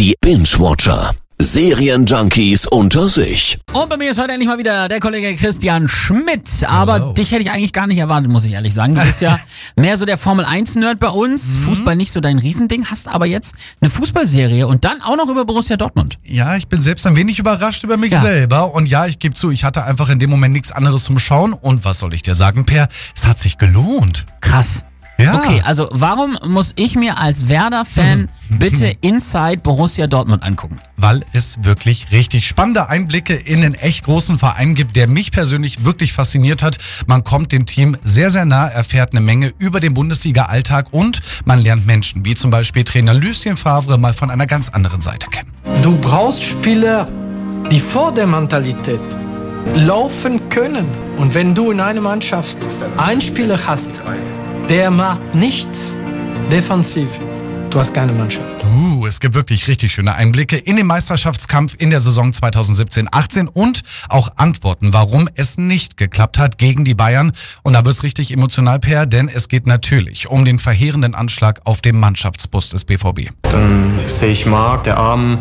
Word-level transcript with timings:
Die 0.00 0.14
Binge-Watcher. 0.22 1.10
Serienjunkies 1.42 2.66
unter 2.66 3.06
sich. 3.06 3.58
Und 3.74 3.90
bei 3.90 3.98
mir 3.98 4.10
ist 4.12 4.18
heute 4.18 4.30
endlich 4.32 4.48
mal 4.48 4.56
wieder 4.56 4.88
der 4.88 4.98
Kollege 4.98 5.36
Christian 5.36 5.88
Schmidt. 5.88 6.64
Aber 6.66 6.92
Hallo. 6.94 7.12
dich 7.12 7.32
hätte 7.32 7.42
ich 7.42 7.50
eigentlich 7.50 7.74
gar 7.74 7.86
nicht 7.86 7.98
erwartet, 7.98 8.30
muss 8.30 8.46
ich 8.46 8.52
ehrlich 8.52 8.72
sagen. 8.72 8.94
Du 8.94 9.02
bist 9.02 9.20
ja 9.20 9.38
mehr 9.76 9.98
so 9.98 10.06
der 10.06 10.16
Formel-1-Nerd 10.16 11.00
bei 11.00 11.08
uns. 11.08 11.44
Mhm. 11.44 11.62
Fußball 11.64 11.96
nicht 11.96 12.12
so 12.12 12.20
dein 12.20 12.38
Riesending. 12.38 12.86
Hast 12.86 13.08
aber 13.08 13.26
jetzt 13.26 13.56
eine 13.82 13.90
Fußballserie 13.90 14.66
und 14.66 14.86
dann 14.86 15.02
auch 15.02 15.16
noch 15.18 15.28
über 15.28 15.44
Borussia 15.44 15.76
Dortmund. 15.76 16.16
Ja, 16.24 16.56
ich 16.56 16.66
bin 16.68 16.80
selbst 16.80 17.06
ein 17.06 17.14
wenig 17.14 17.38
überrascht 17.38 17.84
über 17.84 17.98
mich 17.98 18.12
Ja. 18.12 18.22
selber. 18.22 18.74
Und 18.74 18.86
ja, 18.88 19.04
ich 19.04 19.18
gebe 19.18 19.34
zu, 19.34 19.50
ich 19.50 19.64
hatte 19.64 19.84
einfach 19.84 20.08
in 20.08 20.18
dem 20.18 20.30
Moment 20.30 20.54
nichts 20.54 20.72
anderes 20.72 21.04
zum 21.04 21.18
Schauen. 21.18 21.52
Und 21.52 21.84
was 21.84 21.98
soll 21.98 22.14
ich 22.14 22.22
dir 22.22 22.34
sagen, 22.34 22.64
Per? 22.64 22.88
Es 23.14 23.26
hat 23.26 23.38
sich 23.38 23.58
gelohnt. 23.58 24.24
Krass. 24.40 24.84
Ja. 25.20 25.34
Okay, 25.34 25.62
also 25.64 25.88
warum 25.92 26.38
muss 26.46 26.72
ich 26.76 26.96
mir 26.96 27.18
als 27.18 27.48
Werder-Fan 27.48 28.28
Mhm. 28.48 28.58
bitte 28.58 28.96
Inside 29.00 29.58
Borussia 29.62 30.06
Dortmund 30.06 30.42
angucken? 30.44 30.78
Weil 30.96 31.24
es 31.32 31.58
wirklich 31.62 32.10
richtig 32.10 32.46
spannende 32.46 32.88
Einblicke 32.88 33.34
in 33.34 33.60
den 33.60 33.74
echt 33.74 34.04
großen 34.04 34.38
Verein 34.38 34.74
gibt, 34.74 34.96
der 34.96 35.06
mich 35.06 35.30
persönlich 35.30 35.84
wirklich 35.84 36.12
fasziniert 36.12 36.62
hat. 36.62 36.78
Man 37.06 37.22
kommt 37.24 37.52
dem 37.52 37.66
Team 37.66 37.96
sehr, 38.04 38.30
sehr 38.30 38.44
nah, 38.44 38.66
erfährt 38.68 39.12
eine 39.12 39.20
Menge 39.20 39.52
über 39.58 39.80
den 39.80 39.94
Bundesliga-Alltag 39.94 40.88
und 40.90 41.20
man 41.44 41.60
lernt 41.60 41.86
Menschen, 41.86 42.24
wie 42.24 42.34
zum 42.34 42.50
Beispiel 42.50 42.84
Trainer 42.84 43.14
Lucien 43.14 43.56
Favre, 43.56 43.98
mal 43.98 44.12
von 44.12 44.30
einer 44.30 44.46
ganz 44.46 44.70
anderen 44.70 45.00
Seite 45.00 45.28
kennen. 45.28 45.50
Du 45.82 45.96
brauchst 45.98 46.42
Spieler, 46.42 47.06
die 47.70 47.80
vor 47.80 48.12
der 48.12 48.26
Mentalität 48.26 49.00
laufen 49.74 50.48
können. 50.48 50.86
Und 51.16 51.34
wenn 51.34 51.54
du 51.54 51.70
in 51.70 51.80
einer 51.80 52.00
Mannschaft 52.00 52.58
einen 52.96 53.20
Spieler 53.20 53.58
hast, 53.66 54.02
der 54.70 54.92
macht 54.92 55.34
nichts 55.34 55.98
defensiv, 56.48 57.20
du 57.70 57.80
hast 57.80 57.92
keine 57.92 58.12
Mannschaft. 58.12 58.64
Uh, 58.64 59.04
es 59.04 59.18
gibt 59.18 59.34
wirklich 59.34 59.66
richtig 59.66 59.92
schöne 59.92 60.14
Einblicke 60.14 60.56
in 60.56 60.76
den 60.76 60.86
Meisterschaftskampf 60.86 61.74
in 61.76 61.90
der 61.90 61.98
Saison 61.98 62.30
2017-18 62.30 63.48
und 63.48 63.82
auch 64.08 64.28
Antworten, 64.36 64.92
warum 64.92 65.28
es 65.34 65.58
nicht 65.58 65.96
geklappt 65.96 66.38
hat 66.38 66.56
gegen 66.56 66.84
die 66.84 66.94
Bayern. 66.94 67.32
Und 67.64 67.72
da 67.72 67.84
wird's 67.84 68.04
richtig 68.04 68.32
emotional, 68.32 68.78
Per, 68.78 69.06
denn 69.06 69.28
es 69.28 69.48
geht 69.48 69.66
natürlich 69.66 70.28
um 70.28 70.44
den 70.44 70.60
verheerenden 70.60 71.16
Anschlag 71.16 71.60
auf 71.64 71.82
dem 71.82 71.98
Mannschaftsbus 71.98 72.70
des 72.70 72.84
BVB. 72.84 73.30
Dann 73.42 73.98
sehe 74.06 74.30
ich 74.30 74.46
Marc, 74.46 74.84
der 74.84 74.98
Arm 74.98 75.38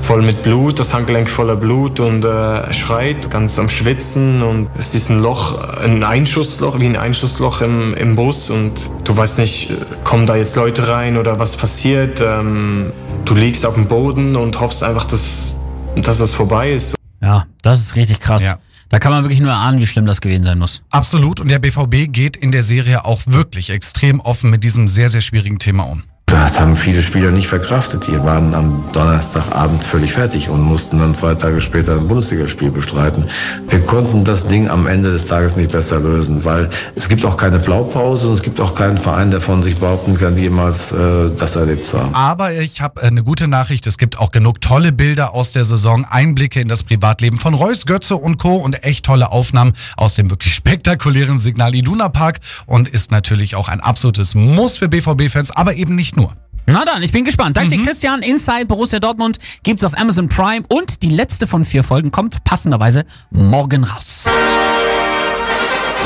voll 0.00 0.22
mit 0.22 0.42
Blut, 0.42 0.78
das 0.78 0.94
Handgelenk 0.94 1.28
voller 1.28 1.56
Blut 1.56 2.00
und 2.00 2.24
äh, 2.24 2.28
er 2.28 2.72
schreit, 2.72 3.30
ganz 3.30 3.58
am 3.58 3.68
Schwitzen 3.68 4.42
und 4.42 4.68
es 4.76 4.94
ist 4.94 5.10
ein 5.10 5.20
Loch, 5.20 5.58
ein 5.78 6.02
Einschussloch, 6.02 6.78
wie 6.80 6.86
ein 6.86 6.96
Einschussloch 6.96 7.60
im, 7.60 7.94
im 7.94 8.14
Bus 8.14 8.50
und 8.50 8.90
du 9.04 9.16
weißt 9.16 9.38
nicht, 9.38 9.70
äh, 9.70 9.74
kommen 10.04 10.26
da 10.26 10.36
jetzt 10.36 10.56
Leute 10.56 10.88
rein 10.88 11.16
oder 11.16 11.38
was 11.38 11.56
passiert. 11.56 12.20
Ähm, 12.20 12.92
du 13.24 13.34
liegst 13.34 13.66
auf 13.66 13.74
dem 13.74 13.86
Boden 13.86 14.36
und 14.36 14.60
hoffst 14.60 14.82
einfach, 14.82 15.06
dass, 15.06 15.56
dass 15.96 16.20
es 16.20 16.34
vorbei 16.34 16.72
ist. 16.72 16.94
Ja, 17.20 17.46
das 17.62 17.80
ist 17.80 17.96
richtig 17.96 18.20
krass. 18.20 18.42
Ja. 18.42 18.58
Da 18.88 18.98
kann 18.98 19.12
man 19.12 19.24
wirklich 19.24 19.40
nur 19.40 19.50
erahnen, 19.50 19.80
wie 19.80 19.86
schlimm 19.86 20.06
das 20.06 20.20
gewesen 20.20 20.44
sein 20.44 20.58
muss. 20.58 20.82
Absolut. 20.90 21.40
Und 21.40 21.50
der 21.50 21.58
BVB 21.58 22.10
geht 22.10 22.36
in 22.36 22.52
der 22.52 22.62
Serie 22.62 23.04
auch 23.04 23.20
wirklich 23.26 23.70
extrem 23.70 24.20
offen 24.20 24.48
mit 24.48 24.64
diesem 24.64 24.88
sehr, 24.88 25.10
sehr 25.10 25.20
schwierigen 25.20 25.58
Thema 25.58 25.82
um. 25.82 26.04
Das 26.48 26.58
haben 26.58 26.76
viele 26.76 27.02
Spieler 27.02 27.30
nicht 27.30 27.46
verkraftet. 27.46 28.06
Die 28.06 28.24
waren 28.24 28.54
am 28.54 28.82
Donnerstagabend 28.94 29.84
völlig 29.84 30.14
fertig 30.14 30.48
und 30.48 30.62
mussten 30.62 30.98
dann 30.98 31.14
zwei 31.14 31.34
Tage 31.34 31.60
später 31.60 31.92
ein 31.92 32.08
Bundesligaspiel 32.08 32.70
bestreiten. 32.70 33.26
Wir 33.68 33.80
konnten 33.82 34.24
das 34.24 34.46
Ding 34.46 34.66
am 34.66 34.86
Ende 34.86 35.12
des 35.12 35.26
Tages 35.26 35.56
nicht 35.56 35.72
besser 35.72 36.00
lösen, 36.00 36.46
weil 36.46 36.70
es 36.94 37.10
gibt 37.10 37.26
auch 37.26 37.36
keine 37.36 37.58
Blaupause 37.58 38.28
und 38.28 38.32
es 38.32 38.42
gibt 38.42 38.60
auch 38.60 38.72
keinen 38.72 38.96
Verein, 38.96 39.30
der 39.30 39.42
von 39.42 39.62
sich 39.62 39.76
behaupten 39.76 40.16
kann, 40.16 40.38
jemals 40.38 40.90
äh, 40.90 40.96
das 41.38 41.54
erlebt 41.54 41.84
zu 41.84 42.00
haben. 42.00 42.14
Aber 42.14 42.54
ich 42.54 42.80
habe 42.80 43.02
eine 43.02 43.22
gute 43.22 43.46
Nachricht. 43.46 43.86
Es 43.86 43.98
gibt 43.98 44.18
auch 44.18 44.32
genug 44.32 44.62
tolle 44.62 44.90
Bilder 44.90 45.34
aus 45.34 45.52
der 45.52 45.66
Saison, 45.66 46.06
Einblicke 46.08 46.62
in 46.62 46.68
das 46.68 46.82
Privatleben 46.82 47.36
von 47.36 47.52
Reus, 47.52 47.84
Götze 47.84 48.16
und 48.16 48.38
Co. 48.38 48.56
und 48.56 48.84
echt 48.84 49.04
tolle 49.04 49.32
Aufnahmen 49.32 49.74
aus 49.98 50.14
dem 50.14 50.30
wirklich 50.30 50.54
spektakulären 50.54 51.40
Signal 51.40 51.74
Iduna 51.74 52.08
Park 52.08 52.38
und 52.64 52.88
ist 52.88 53.10
natürlich 53.10 53.54
auch 53.54 53.68
ein 53.68 53.80
absolutes 53.80 54.34
Muss 54.34 54.78
für 54.78 54.88
BVB-Fans, 54.88 55.50
aber 55.50 55.74
eben 55.74 55.94
nicht 55.94 56.16
nur. 56.16 56.37
Na 56.70 56.84
dann, 56.84 57.02
ich 57.02 57.12
bin 57.12 57.24
gespannt. 57.24 57.56
Danke 57.56 57.74
Mhm. 57.74 57.78
dir, 57.80 57.86
Christian. 57.86 58.20
Inside 58.20 58.66
Borussia 58.66 59.00
Dortmund 59.00 59.38
gibt's 59.62 59.84
auf 59.84 59.96
Amazon 59.96 60.28
Prime 60.28 60.62
und 60.68 61.02
die 61.02 61.08
letzte 61.08 61.46
von 61.46 61.64
vier 61.64 61.82
Folgen 61.82 62.10
kommt 62.10 62.44
passenderweise 62.44 63.04
morgen 63.30 63.84
raus. 63.84 64.26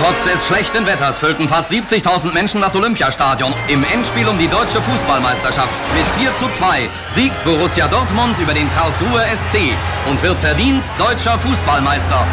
Trotz 0.01 0.25
des 0.25 0.47
schlechten 0.47 0.87
Wetters 0.87 1.19
füllten 1.19 1.49
fast 1.49 1.71
70.000 1.71 2.33
Menschen 2.33 2.61
das 2.61 2.75
Olympiastadion. 2.77 3.53
Im 3.69 3.85
Endspiel 3.85 4.27
um 4.29 4.39
die 4.39 4.49
deutsche 4.49 4.81
Fußballmeisterschaft 4.83 5.69
mit 5.95 6.07
4 6.21 6.35
zu 6.37 6.49
2 6.57 6.89
siegt 7.15 7.45
Borussia 7.45 7.89
Dortmund 7.89 8.39
über 8.39 8.55
den 8.55 8.69
Karlsruher 8.75 9.23
SC 9.35 9.75
und 10.09 10.23
wird 10.23 10.39
verdient 10.39 10.83
deutscher 10.99 11.39
Fußballmeister. 11.41 12.25